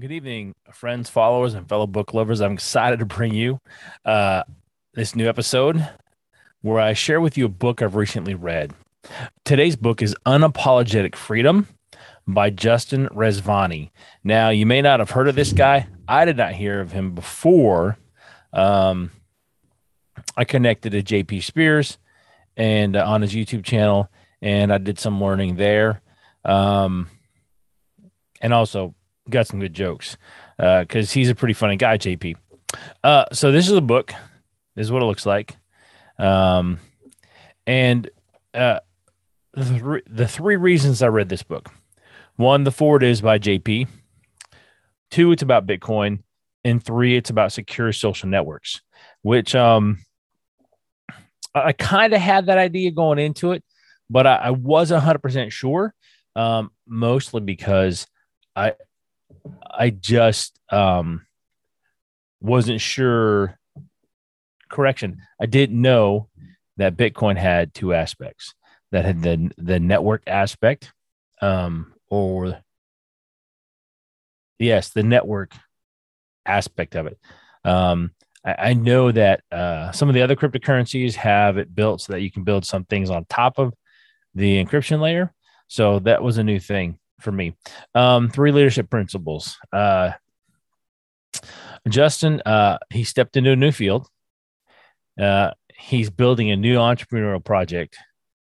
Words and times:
Good 0.00 0.10
evening, 0.10 0.56
friends, 0.72 1.08
followers, 1.08 1.54
and 1.54 1.68
fellow 1.68 1.86
book 1.86 2.12
lovers. 2.12 2.40
I'm 2.40 2.54
excited 2.54 2.98
to 2.98 3.06
bring 3.06 3.32
you 3.32 3.60
uh, 4.04 4.42
this 4.94 5.14
new 5.14 5.28
episode 5.28 5.88
where 6.62 6.80
I 6.80 6.94
share 6.94 7.20
with 7.20 7.38
you 7.38 7.44
a 7.44 7.48
book 7.48 7.80
I've 7.80 7.94
recently 7.94 8.34
read. 8.34 8.72
Today's 9.44 9.76
book 9.76 10.02
is 10.02 10.16
Unapologetic 10.26 11.14
Freedom 11.14 11.68
by 12.26 12.50
Justin 12.50 13.08
Rezvani. 13.10 13.92
Now, 14.24 14.48
you 14.48 14.66
may 14.66 14.82
not 14.82 14.98
have 14.98 15.10
heard 15.10 15.28
of 15.28 15.36
this 15.36 15.52
guy. 15.52 15.86
I 16.08 16.24
did 16.24 16.38
not 16.38 16.54
hear 16.54 16.80
of 16.80 16.90
him 16.90 17.14
before. 17.14 17.96
Um, 18.52 19.12
I 20.36 20.44
connected 20.44 20.90
to 20.90 21.04
JP 21.04 21.52
Sears 21.54 21.98
and 22.56 22.96
uh, 22.96 23.06
on 23.06 23.22
his 23.22 23.32
YouTube 23.32 23.62
channel, 23.62 24.10
and 24.42 24.72
I 24.72 24.78
did 24.78 24.98
some 24.98 25.22
learning 25.22 25.54
there. 25.54 26.02
Um, 26.44 27.08
and 28.40 28.52
also 28.52 28.96
got 29.30 29.46
some 29.46 29.60
good 29.60 29.74
jokes 29.74 30.16
because 30.56 31.10
uh, 31.10 31.14
he's 31.14 31.30
a 31.30 31.34
pretty 31.34 31.54
funny 31.54 31.76
guy, 31.76 31.98
JP. 31.98 32.36
Uh, 33.02 33.24
so 33.32 33.52
this 33.52 33.66
is 33.66 33.76
a 33.76 33.80
book. 33.80 34.12
This 34.74 34.86
is 34.86 34.92
what 34.92 35.02
it 35.02 35.06
looks 35.06 35.26
like. 35.26 35.56
Um, 36.18 36.78
and 37.66 38.10
uh, 38.52 38.80
the, 39.52 39.64
th- 39.64 40.04
the 40.08 40.28
three 40.28 40.56
reasons 40.56 41.02
I 41.02 41.08
read 41.08 41.28
this 41.28 41.42
book 41.42 41.70
one, 42.36 42.64
the 42.64 42.72
foreword 42.72 43.04
is 43.04 43.20
by 43.20 43.38
JP. 43.38 43.86
Two, 45.10 45.32
it's 45.32 45.42
about 45.42 45.66
Bitcoin. 45.66 46.20
And 46.64 46.82
three, 46.82 47.16
it's 47.16 47.30
about 47.30 47.52
secure 47.52 47.92
social 47.92 48.28
networks, 48.28 48.80
which 49.22 49.54
um, 49.54 49.98
I 51.54 51.72
kind 51.72 52.14
of 52.14 52.20
had 52.20 52.46
that 52.46 52.56
idea 52.56 52.90
going 52.90 53.18
into 53.18 53.52
it, 53.52 53.62
but 54.08 54.26
I, 54.26 54.36
I 54.36 54.50
wasn't 54.50 55.04
100% 55.04 55.52
sure, 55.52 55.94
um, 56.34 56.70
mostly 56.86 57.42
because 57.42 58.06
I 58.56 58.72
I 59.70 59.90
just 59.90 60.58
um, 60.70 61.26
wasn't 62.40 62.80
sure. 62.80 63.58
Correction, 64.70 65.22
I 65.40 65.46
didn't 65.46 65.80
know 65.80 66.28
that 66.78 66.96
Bitcoin 66.96 67.36
had 67.36 67.74
two 67.74 67.94
aspects. 67.94 68.54
That 68.90 69.04
had 69.04 69.22
the 69.22 69.50
the 69.56 69.78
network 69.78 70.22
aspect, 70.26 70.92
um, 71.40 71.92
or 72.08 72.60
yes, 74.58 74.90
the 74.90 75.02
network 75.02 75.52
aspect 76.46 76.94
of 76.94 77.06
it. 77.06 77.18
Um, 77.64 78.12
I, 78.44 78.54
I 78.58 78.74
know 78.74 79.10
that 79.12 79.42
uh, 79.50 79.92
some 79.92 80.08
of 80.08 80.14
the 80.14 80.22
other 80.22 80.36
cryptocurrencies 80.36 81.14
have 81.14 81.58
it 81.58 81.74
built 81.74 82.02
so 82.02 82.12
that 82.12 82.20
you 82.20 82.30
can 82.30 82.44
build 82.44 82.64
some 82.64 82.84
things 82.84 83.10
on 83.10 83.24
top 83.26 83.58
of 83.58 83.74
the 84.34 84.64
encryption 84.64 85.00
layer. 85.00 85.32
So 85.68 85.98
that 86.00 86.22
was 86.22 86.38
a 86.38 86.44
new 86.44 86.60
thing 86.60 86.98
for 87.20 87.32
me. 87.32 87.56
Um, 87.94 88.28
three 88.28 88.52
leadership 88.52 88.90
principles. 88.90 89.56
Uh, 89.72 90.12
Justin, 91.88 92.42
uh, 92.46 92.78
he 92.90 93.04
stepped 93.04 93.36
into 93.36 93.52
a 93.52 93.56
new 93.56 93.72
field. 93.72 94.08
Uh, 95.20 95.50
he's 95.76 96.10
building 96.10 96.50
a 96.50 96.56
new 96.56 96.76
entrepreneurial 96.76 97.44
project. 97.44 97.96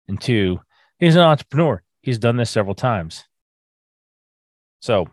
And 0.07 0.19
two, 0.19 0.59
he's 0.99 1.15
an 1.15 1.21
entrepreneur. 1.21 1.81
He's 2.01 2.17
done 2.17 2.37
this 2.37 2.49
several 2.49 2.75
times. 2.75 3.23
So, 4.81 5.07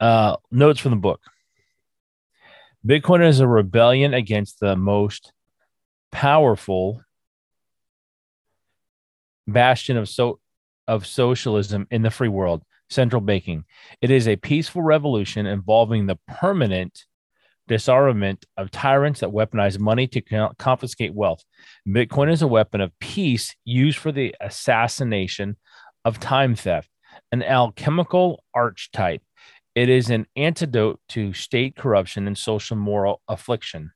uh, 0.00 0.36
notes 0.50 0.80
from 0.80 0.90
the 0.90 0.96
book 0.96 1.20
Bitcoin 2.86 3.26
is 3.26 3.40
a 3.40 3.48
rebellion 3.48 4.14
against 4.14 4.60
the 4.60 4.76
most 4.76 5.32
powerful 6.12 7.02
bastion 9.46 9.96
of 9.96 10.08
so 10.08 10.38
of 10.88 11.06
socialism 11.06 11.86
in 11.90 12.02
the 12.02 12.10
free 12.10 12.28
world, 12.28 12.62
central 12.88 13.20
banking. 13.20 13.64
It 14.00 14.10
is 14.10 14.28
a 14.28 14.36
peaceful 14.36 14.82
revolution 14.82 15.46
involving 15.46 16.06
the 16.06 16.18
permanent 16.26 17.04
disarmament 17.68 18.44
of 18.56 18.70
tyrants 18.70 19.20
that 19.20 19.30
weaponize 19.30 19.78
money 19.78 20.06
to 20.06 20.52
confiscate 20.58 21.14
wealth. 21.14 21.42
Bitcoin 21.86 22.30
is 22.30 22.42
a 22.42 22.46
weapon 22.46 22.80
of 22.80 22.96
peace 23.00 23.54
used 23.64 23.98
for 23.98 24.12
the 24.12 24.34
assassination 24.40 25.56
of 26.04 26.20
time 26.20 26.54
theft, 26.54 26.88
an 27.32 27.42
alchemical 27.42 28.44
archetype. 28.54 29.22
It 29.74 29.88
is 29.88 30.10
an 30.10 30.26
antidote 30.36 31.00
to 31.10 31.32
state 31.32 31.76
corruption 31.76 32.26
and 32.26 32.38
social 32.38 32.76
moral 32.76 33.20
affliction. 33.28 33.90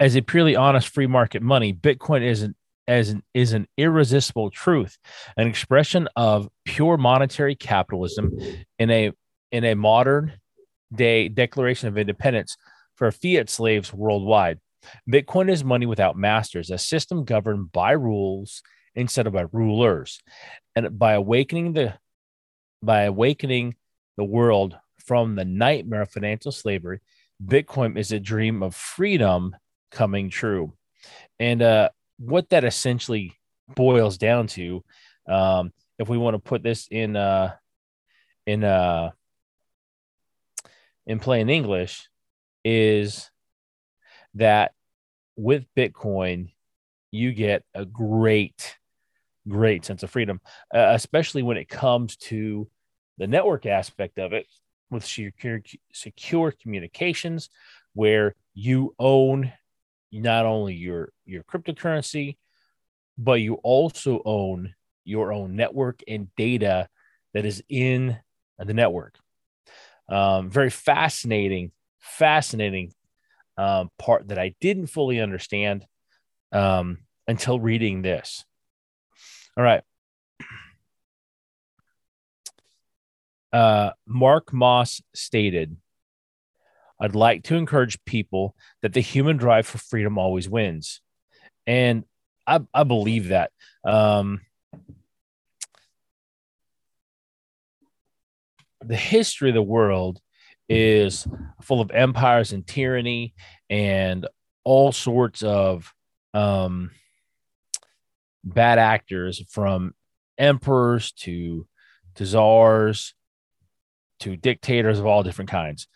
As 0.00 0.16
a 0.16 0.22
purely 0.22 0.56
honest 0.56 0.88
free 0.88 1.06
market 1.06 1.42
money, 1.42 1.72
Bitcoin 1.72 2.22
is 2.22 2.42
an 2.42 2.56
as 2.88 3.10
an, 3.10 3.22
is 3.34 3.52
an 3.52 3.66
irresistible 3.76 4.50
truth, 4.50 4.98
an 5.36 5.46
expression 5.46 6.08
of 6.16 6.48
pure 6.64 6.96
monetary 6.96 7.54
capitalism 7.54 8.38
in 8.78 8.90
a 8.90 9.12
in 9.50 9.64
a 9.64 9.74
modern 9.74 10.32
day 10.94 11.28
declaration 11.28 11.88
of 11.88 11.98
independence 11.98 12.56
for 12.96 13.10
fiat 13.10 13.48
slaves 13.48 13.92
worldwide. 13.92 14.58
Bitcoin 15.08 15.50
is 15.50 15.62
money 15.62 15.86
without 15.86 16.16
masters, 16.16 16.70
a 16.70 16.78
system 16.78 17.24
governed 17.24 17.70
by 17.72 17.92
rules 17.92 18.62
instead 18.94 19.26
of 19.26 19.32
by 19.32 19.44
rulers. 19.52 20.20
And 20.74 20.98
by 20.98 21.12
awakening 21.12 21.74
the 21.74 21.94
by 22.82 23.02
awakening 23.02 23.76
the 24.16 24.24
world 24.24 24.76
from 24.98 25.36
the 25.36 25.44
nightmare 25.44 26.02
of 26.02 26.10
financial 26.10 26.52
slavery, 26.52 27.00
Bitcoin 27.44 27.96
is 27.96 28.12
a 28.12 28.20
dream 28.20 28.62
of 28.62 28.74
freedom 28.74 29.54
coming 29.90 30.30
true. 30.30 30.72
And 31.38 31.62
uh, 31.62 31.90
what 32.24 32.48
that 32.50 32.64
essentially 32.64 33.36
boils 33.74 34.16
down 34.16 34.46
to, 34.46 34.84
um, 35.28 35.72
if 35.98 36.08
we 36.08 36.18
want 36.18 36.34
to 36.34 36.38
put 36.38 36.62
this 36.62 36.86
in 36.90 37.16
uh, 37.16 37.52
in 38.46 38.64
uh, 38.64 39.10
in 41.06 41.18
plain 41.18 41.48
English, 41.48 42.08
is 42.64 43.30
that 44.34 44.72
with 45.36 45.64
Bitcoin, 45.76 46.52
you 47.10 47.32
get 47.32 47.64
a 47.74 47.84
great, 47.84 48.78
great 49.48 49.84
sense 49.84 50.02
of 50.02 50.10
freedom, 50.10 50.40
uh, 50.74 50.92
especially 50.94 51.42
when 51.42 51.56
it 51.56 51.68
comes 51.68 52.16
to 52.16 52.68
the 53.18 53.26
network 53.26 53.66
aspect 53.66 54.18
of 54.18 54.32
it 54.32 54.46
with 54.90 55.04
secure, 55.04 55.60
secure 55.92 56.52
communications, 56.52 57.50
where 57.94 58.34
you 58.54 58.94
own 58.98 59.52
not 60.12 60.46
only 60.46 60.74
your 60.74 61.12
your 61.24 61.42
cryptocurrency, 61.42 62.36
but 63.18 63.40
you 63.40 63.54
also 63.54 64.22
own 64.24 64.74
your 65.04 65.32
own 65.32 65.56
network 65.56 66.00
and 66.06 66.34
data 66.36 66.88
that 67.34 67.44
is 67.44 67.62
in 67.68 68.18
the 68.58 68.74
network. 68.74 69.18
Um, 70.08 70.50
very 70.50 70.70
fascinating, 70.70 71.72
fascinating 71.98 72.92
um, 73.56 73.90
part 73.98 74.28
that 74.28 74.38
I 74.38 74.54
didn't 74.60 74.88
fully 74.88 75.20
understand 75.20 75.86
um, 76.52 76.98
until 77.26 77.58
reading 77.58 78.02
this. 78.02 78.44
All 79.56 79.64
right. 79.64 79.82
Uh, 83.52 83.90
Mark 84.06 84.52
Moss 84.52 85.02
stated 85.14 85.76
I'd 87.02 87.16
like 87.16 87.42
to 87.44 87.56
encourage 87.56 88.02
people 88.04 88.54
that 88.80 88.92
the 88.92 89.00
human 89.00 89.36
drive 89.36 89.66
for 89.66 89.78
freedom 89.78 90.18
always 90.18 90.48
wins. 90.48 91.00
And 91.66 92.04
I, 92.46 92.60
I 92.72 92.84
believe 92.84 93.28
that. 93.28 93.50
Um, 93.84 94.42
the 98.80 98.94
history 98.94 99.48
of 99.48 99.54
the 99.54 99.62
world 99.62 100.20
is 100.68 101.26
full 101.60 101.80
of 101.80 101.90
empires 101.90 102.52
and 102.52 102.64
tyranny 102.64 103.34
and 103.68 104.28
all 104.62 104.92
sorts 104.92 105.42
of 105.42 105.92
um, 106.34 106.92
bad 108.44 108.78
actors 108.78 109.42
from 109.50 109.92
emperors 110.38 111.10
to 111.12 111.66
to 112.14 112.24
czars 112.24 113.14
to 114.20 114.36
dictators 114.36 114.98
of 114.98 115.06
all 115.06 115.22
different 115.22 115.50
kinds 115.50 115.88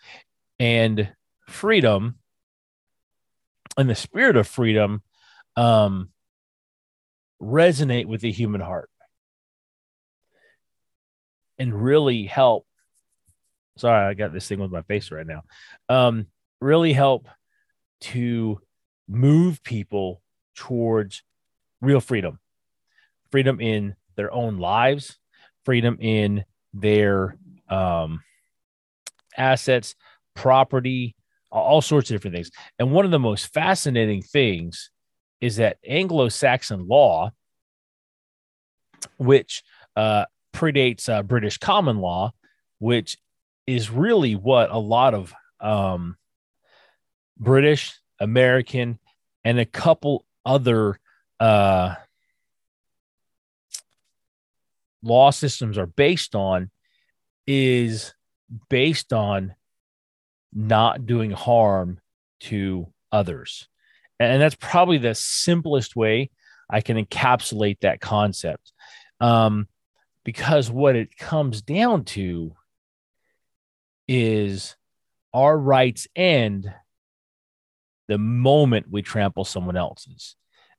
and 0.59 1.13
freedom 1.49 2.17
and 3.77 3.89
the 3.89 3.95
spirit 3.95 4.37
of 4.37 4.47
freedom 4.47 5.03
um, 5.57 6.11
resonate 7.41 8.07
with 8.07 8.21
the 8.21 8.33
human 8.33 8.61
heart 8.61 8.91
and 11.59 11.75
really 11.75 12.25
help. 12.25 12.67
Sorry, 13.77 14.07
I 14.07 14.15
got 14.15 14.33
this 14.33 14.49
thing 14.49 14.59
with 14.59 14.71
my 14.71 14.83
face 14.83 15.11
right 15.11 15.27
now. 15.27 15.43
Um, 15.89 16.27
really 16.61 16.93
help 16.93 17.29
to 18.01 18.61
move 19.09 19.63
people 19.63 20.23
towards 20.55 21.23
real 21.81 22.01
freedom, 22.01 22.39
freedom 23.31 23.61
in 23.61 23.95
their 24.17 24.33
own 24.33 24.59
lives, 24.59 25.19
freedom 25.65 25.99
in 26.01 26.45
their 26.73 27.37
um, 27.69 28.23
assets, 29.37 29.95
property, 30.37 31.17
all 31.51 31.83
sorts 31.83 32.11
of 32.11 32.15
different 32.15 32.37
things. 32.37 32.51
And 32.79 32.93
one 32.93 33.05
of 33.05 33.11
the 33.11 33.19
most 33.19 33.53
fascinating 33.53 34.23
things 34.23 34.91
is 35.41 35.57
that 35.57 35.79
Anglo 35.85 36.29
Saxon 36.29 36.87
law, 36.87 37.33
which 39.17 39.65
uh, 39.97 40.27
predates 40.55 41.09
uh, 41.09 41.23
British 41.23 41.59
common 41.59 41.99
law, 41.99 42.33
which 42.79 43.19
is 43.67 43.91
really 43.91 44.35
what 44.37 44.71
a 44.71 44.79
lot 44.79 45.15
of 45.15 45.35
um, 45.61 46.17
British, 47.39 47.99
American, 48.21 48.99
and 49.45 49.59
a 49.59 49.65
couple 49.65 50.25
other 50.45 50.99
uh, 51.41 51.95
law 55.03 55.31
systems 55.31 55.79
are 55.79 55.87
based 55.87 56.35
on 56.35 56.71
is 57.47 58.15
based 58.69 59.13
on 59.13 59.55
not 60.57 61.07
doing 61.07 61.31
harm 61.31 62.01
to 62.41 62.89
others. 63.13 63.69
And 64.19 64.41
that's 64.41 64.57
probably 64.57 64.99
the 64.99 65.15
simplest 65.15 65.95
way 65.95 66.31
I 66.69 66.81
can 66.81 66.97
encapsulate 66.97 67.81
that 67.81 68.01
concept. 68.01 68.73
Um, 69.21 69.69
because 70.25 70.71
what 70.71 70.97
it 70.97 71.17
comes 71.17 71.63
down 71.63 72.05
to 72.05 72.53
is 74.09 74.75
our 75.33 75.57
rights 75.57 76.09
end 76.17 76.73
the 78.09 78.19
moment 78.19 78.87
we 78.91 79.03
trample 79.03 79.45
someone 79.45 79.77
else's. 79.77 80.37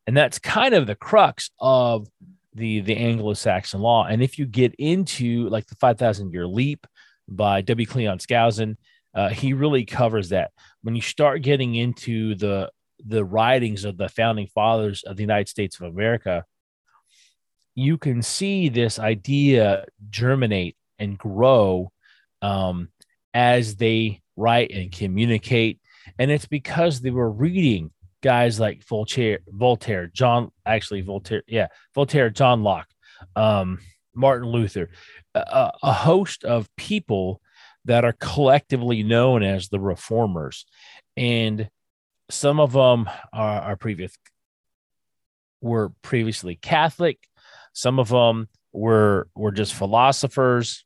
And 0.08 0.18
that's 0.18 0.40
kind 0.40 0.74
of 0.74 0.88
the 0.88 0.96
crux 0.96 1.52
of 1.60 2.08
the 2.54 2.80
the 2.80 2.98
Anglo-Saxon 2.98 3.82
law. 3.82 4.06
And 4.06 4.24
if 4.24 4.40
you 4.40 4.46
get 4.46 4.74
into 4.76 5.48
like 5.50 5.68
the 5.68 5.76
5,000 5.76 6.32
year 6.32 6.48
leap 6.48 6.88
by 7.28 7.62
W. 7.62 7.86
Cleon 7.86 8.18
Skousen, 8.18 8.78
uh, 9.18 9.30
he 9.30 9.54
really 9.54 9.84
covers 9.84 10.30
that. 10.30 10.52
When 10.84 10.96
you 10.96 11.02
start 11.02 11.42
getting 11.42 11.76
into 11.76 12.36
the 12.36 12.72
the 13.06 13.26
writings 13.26 13.84
of 13.84 13.98
the 13.98 14.10
founding 14.10 14.48
fathers 14.48 15.04
of 15.04 15.18
the 15.18 15.24
United 15.24 15.50
States 15.50 15.80
of 15.80 15.88
America, 15.88 16.46
you 17.76 17.98
can 17.98 18.22
see 18.22 18.70
this 18.70 19.00
idea 19.00 19.86
germinate 20.10 20.78
and 21.00 21.18
grow 21.18 21.92
um, 22.42 22.90
as 23.34 23.76
they 23.76 24.22
write 24.36 24.72
and 24.72 24.92
communicate. 24.92 25.80
And 26.18 26.32
it's 26.32 26.48
because 26.48 27.02
they 27.02 27.12
were 27.12 27.30
reading 27.30 27.92
guys 28.24 28.60
like 28.60 28.84
Voltaire, 28.84 29.40
Voltaire, 29.48 30.08
John, 30.08 30.52
actually 30.66 31.02
Voltaire, 31.02 31.44
yeah, 31.48 31.68
Voltaire, 31.94 32.30
John 32.30 32.64
Locke, 32.64 32.90
um, 33.36 33.80
Martin 34.16 34.50
Luther, 34.50 34.90
a, 35.36 35.72
a 35.84 35.94
host 35.94 36.44
of 36.44 36.68
people 36.78 37.42
that 37.88 38.04
are 38.04 38.16
collectively 38.20 39.02
known 39.02 39.44
as 39.44 39.70
the 39.70 39.80
reformers. 39.80 40.66
And 41.16 41.70
some 42.30 42.60
of 42.60 42.74
them 42.74 43.10
are, 43.34 43.62
are 43.62 43.76
previous 43.78 44.16
were 45.62 45.92
previously 46.02 46.56
Catholic. 46.56 47.18
Some 47.74 47.98
of 47.98 48.10
them 48.10 48.50
were 48.74 49.30
were 49.36 49.52
just 49.52 49.74
philosophers 49.74 50.84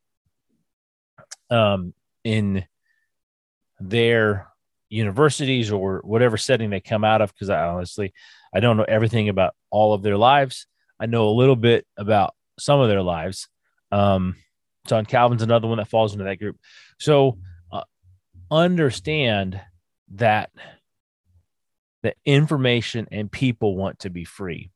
um, 1.50 1.94
in 2.24 2.66
their 3.80 4.48
universities 4.90 5.72
or 5.72 6.02
whatever 6.04 6.38
setting 6.38 6.70
they 6.70 6.80
come 6.80 7.04
out 7.04 7.22
of. 7.22 7.34
Because 7.34 7.50
I 7.50 7.66
honestly, 7.66 8.14
I 8.54 8.60
don't 8.60 8.78
know 8.78 8.86
everything 8.88 9.28
about 9.28 9.56
all 9.72 9.94
of 9.94 10.04
their 10.04 10.18
lives. 10.18 10.68
I 11.00 11.08
know 11.08 11.30
a 11.30 11.32
little 11.32 11.56
bit 11.56 11.88
about 11.98 12.36
some 12.60 12.80
of 12.80 12.90
their 12.90 13.02
lives. 13.02 13.48
Um, 13.92 14.36
John 14.88 15.06
Calvin's 15.06 15.44
another 15.44 15.68
one 15.68 15.78
that 15.78 15.90
falls 15.90 16.14
into 16.14 16.26
that 16.26 16.40
group. 16.40 16.58
So 17.00 17.38
uh, 17.72 17.84
understand 18.50 19.62
that 20.16 20.52
that 22.04 22.16
information 22.26 23.08
and 23.12 23.32
people 23.32 23.76
want 23.76 24.00
to 24.00 24.10
be 24.10 24.24
free. 24.24 24.72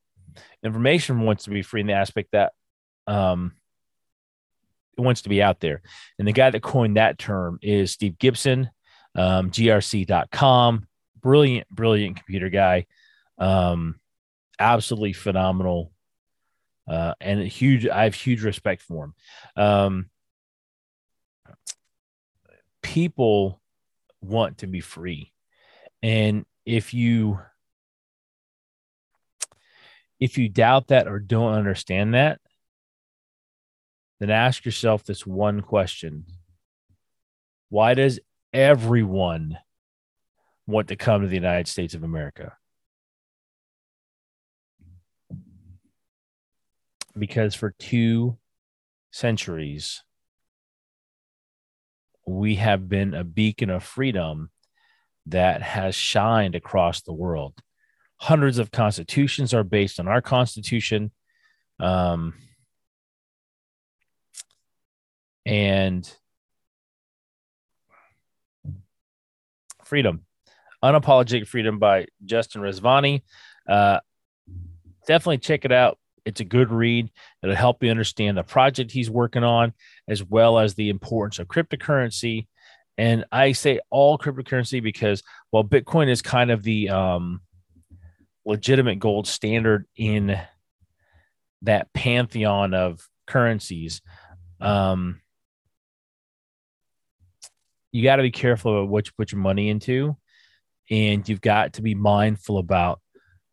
Information 0.64 1.22
wants 1.22 1.46
to 1.46 1.50
be 1.50 1.62
free 1.62 1.82
in 1.82 1.88
the 1.88 1.94
aspect 1.94 2.30
that 2.34 2.54
um, 3.08 3.54
it 4.98 5.02
wants 5.02 5.24
to 5.24 5.30
be 5.30 5.42
out 5.42 5.60
there. 5.60 5.82
And 6.20 6.28
the 6.28 6.34
guy 6.34 6.50
that 6.50 6.62
coined 6.62 6.98
that 6.98 7.18
term 7.18 7.60
is 7.62 7.92
Steve 7.92 8.18
Gibson, 8.20 8.70
um, 9.16 9.50
grc.com. 9.50 10.88
Brilliant, 11.22 11.68
brilliant 11.70 12.18
computer 12.18 12.50
guy. 12.50 12.86
Um, 13.38 14.00
absolutely 14.60 15.14
phenomenal. 15.14 15.92
Uh, 16.88 17.14
and 17.20 17.42
huge, 17.42 17.88
I 17.88 18.04
have 18.04 18.16
huge 18.16 18.44
respect 18.44 18.82
for 18.82 19.06
him. 19.06 19.14
Um, 19.56 20.10
people 22.82 23.62
want 24.22 24.60
to 24.60 24.68
be 24.68 24.80
free. 24.80 25.32
And 26.04 26.46
if 26.66 26.94
you 26.94 27.40
if 30.20 30.38
you 30.38 30.48
doubt 30.48 30.88
that 30.88 31.08
or 31.08 31.20
don't 31.20 31.54
understand 31.54 32.14
that, 32.14 32.40
then 34.20 34.30
ask 34.30 34.64
yourself 34.64 35.04
this 35.04 35.26
one 35.26 35.62
question. 35.62 36.26
Why 37.70 37.96
does 37.96 38.20
everyone 38.54 39.58
want 40.66 40.88
to 40.88 40.96
come 40.96 41.22
to 41.22 41.28
the 41.28 41.36
United 41.36 41.68
States 41.68 41.94
of 41.94 42.04
America? 42.04 42.54
Because 47.18 47.56
for 47.56 47.74
two 47.80 48.38
centuries, 49.12 50.04
we 52.28 52.56
have 52.56 52.90
been 52.90 53.14
a 53.14 53.24
beacon 53.24 53.70
of 53.70 53.84
freedom 53.84 54.50
that 55.28 55.62
has 55.62 55.96
shined 55.96 56.56
across 56.56 57.02
the 57.02 57.14
world. 57.14 57.54
Hundreds 58.18 58.58
of 58.58 58.72
constitutions 58.72 59.54
are 59.54 59.64
based 59.64 60.00
on 60.00 60.08
our 60.08 60.22
constitution. 60.22 61.12
Um, 61.80 62.34
and 65.46 66.12
freedom, 69.84 70.26
unapologetic 70.84 71.48
freedom 71.48 71.80
by 71.80 72.08
Justin 72.24 72.62
Rezvani. 72.62 73.22
Uh, 73.68 74.00
definitely 75.08 75.38
check 75.38 75.66
it 75.66 75.72
out. 75.72 75.98
It's 76.26 76.42
a 76.42 76.46
good 76.46 76.72
read. 76.72 77.10
It'll 77.44 77.56
help 77.56 77.84
you 77.84 77.92
understand 77.92 78.38
the 78.38 78.44
project 78.44 78.92
he's 78.92 79.10
working 79.10 79.44
on, 79.44 79.74
as 80.08 80.24
well 80.24 80.60
as 80.60 80.74
the 80.74 80.90
importance 80.90 81.40
of 81.40 81.48
cryptocurrency 81.48 82.48
and 82.98 83.26
I 83.32 83.52
say 83.52 83.80
all 83.90 84.18
cryptocurrency 84.18 84.82
because 84.82 85.22
while 85.50 85.64
Bitcoin 85.64 86.08
is 86.10 86.22
kind 86.22 86.52
of 86.52 86.64
the 86.64 86.90
um, 86.90 87.42
legitimate 88.46 89.00
gold 89.00 89.28
standard 89.28 89.86
in 89.98 90.40
that 91.64 91.92
pantheon 91.94 92.74
of 92.74 93.06
currencies, 93.28 94.02
um, 94.62 95.22
you 97.92 98.04
got 98.04 98.18
to 98.18 98.24
be 98.24 98.32
careful 98.32 98.78
about 98.78 98.90
what 98.90 99.08
you 99.08 99.14
put 99.18 99.32
your 99.32 99.42
money 99.42 99.70
into. 99.70 100.16
And 100.90 101.28
you've 101.28 101.42
got 101.42 101.74
to 101.74 101.82
be 101.82 101.96
mindful 101.96 102.60
about 102.60 103.02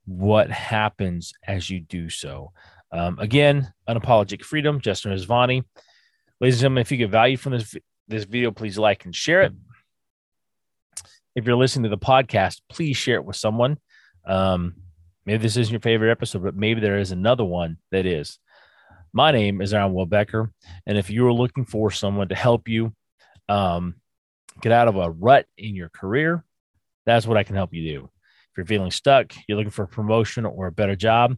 what 0.05 0.51
happens 0.51 1.33
as 1.47 1.71
you 1.71 1.81
do 1.81 2.11
so. 2.11 2.53
Um, 2.93 3.19
again, 3.19 3.73
unapologetic 3.89 4.43
freedom, 4.43 4.81
Justin 4.81 5.13
Rezvani. 5.13 5.65
Ladies 6.41 6.57
and 6.57 6.61
gentlemen, 6.61 6.83
if 6.83 6.93
you 6.93 6.99
get 6.99 7.11
value 7.11 7.39
from 7.39 7.53
this 7.53 7.75
this 8.07 8.25
video, 8.25 8.51
please 8.51 8.77
like 8.77 9.07
and 9.07 9.15
share 9.15 9.43
it. 9.43 9.53
If 11.35 11.47
you're 11.47 11.57
listening 11.57 11.85
to 11.85 11.89
the 11.89 11.99
podcast, 11.99 12.61
please 12.69 12.97
share 12.97 13.17
it 13.17 13.25
with 13.25 13.37
someone. 13.37 13.79
Um, 14.27 14.75
maybe 15.25 15.43
this 15.43 15.57
isn't 15.57 15.73
your 15.73 15.81
favorite 15.81 16.11
episode, 16.11 16.43
but 16.43 16.55
maybe 16.55 16.81
there 16.81 16.99
is 16.99 17.13
another 17.13 17.45
one 17.45 17.79
that 17.91 18.05
is. 18.05 18.39
My 19.15 19.31
name 19.31 19.63
is 19.63 19.73
Aaron 19.73 19.95
Welbecker, 19.95 20.51
and 20.87 20.99
if 20.99 21.09
you 21.09 21.27
are 21.27 21.33
looking 21.33 21.65
for 21.65 21.91
someone 21.91 22.29
to 22.29 22.35
help 22.35 22.69
you 22.69 22.93
um, 23.49 23.95
get 24.61 24.73
out 24.73 24.89
of 24.89 24.97
a 24.97 25.11
rut 25.11 25.47
in 25.57 25.75
your 25.75 25.89
career, 25.89 26.45
that's 27.07 27.27
what 27.27 27.37
I 27.37 27.43
can 27.43 27.57
help 27.57 27.73
you 27.73 27.99
do. 27.99 28.11
If 28.51 28.59
you're 28.59 28.67
feeling 28.67 28.91
stuck, 28.91 29.33
you're 29.49 29.57
looking 29.57 29.71
for 29.71 29.85
a 29.85 29.89
promotion 29.89 30.45
or 30.45 30.67
a 30.67 30.73
better 30.73 30.97
job, 30.97 31.37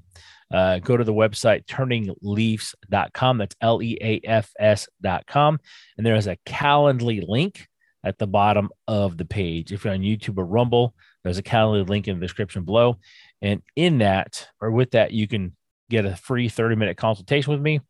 uh, 0.54 0.78
go 0.78 0.96
to 0.96 1.02
the 1.02 1.12
website 1.12 1.66
turningleafs.com. 1.66 3.38
That's 3.38 3.56
L 3.60 3.82
E 3.82 3.98
A 4.00 4.20
F 4.24 4.52
S.com. 4.58 5.58
And 5.96 6.06
there 6.06 6.14
is 6.14 6.28
a 6.28 6.36
Calendly 6.46 7.26
link 7.26 7.66
at 8.04 8.18
the 8.18 8.28
bottom 8.28 8.70
of 8.86 9.16
the 9.16 9.24
page. 9.24 9.72
If 9.72 9.84
you're 9.84 9.94
on 9.94 10.00
YouTube 10.00 10.38
or 10.38 10.44
Rumble, 10.44 10.94
there's 11.24 11.38
a 11.38 11.42
Calendly 11.42 11.88
link 11.88 12.06
in 12.06 12.20
the 12.20 12.24
description 12.24 12.62
below. 12.62 12.98
And 13.42 13.62
in 13.74 13.98
that, 13.98 14.46
or 14.60 14.70
with 14.70 14.92
that, 14.92 15.10
you 15.10 15.26
can 15.26 15.56
get 15.90 16.06
a 16.06 16.14
free 16.14 16.48
30 16.48 16.76
minute 16.76 16.96
consultation 16.96 17.52
with 17.52 17.60
me. 17.60 17.80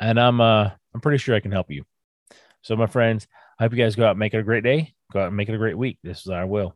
And 0.00 0.18
I'm 0.18 0.40
uh 0.40 0.70
I'm 0.92 1.00
pretty 1.00 1.18
sure 1.18 1.36
I 1.36 1.40
can 1.40 1.52
help 1.52 1.70
you. 1.70 1.84
So 2.62 2.74
my 2.74 2.86
friends, 2.86 3.28
I 3.60 3.62
hope 3.62 3.72
you 3.72 3.78
guys 3.78 3.94
go 3.94 4.04
out 4.04 4.10
and 4.10 4.18
make 4.18 4.34
it 4.34 4.38
a 4.38 4.42
great 4.42 4.64
day. 4.64 4.94
Go 5.12 5.20
out 5.20 5.28
and 5.28 5.36
make 5.36 5.48
it 5.48 5.54
a 5.54 5.58
great 5.58 5.78
week. 5.78 5.98
This 6.02 6.22
is 6.22 6.28
our 6.28 6.44
will. 6.44 6.74